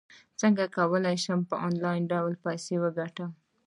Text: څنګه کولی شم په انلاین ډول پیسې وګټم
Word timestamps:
څنګه 0.41 0.63
کولی 0.75 1.15
شم 1.23 1.39
په 1.49 1.55
انلاین 1.67 2.03
ډول 2.11 2.33
پیسې 2.45 2.75
وګټم 2.79 3.31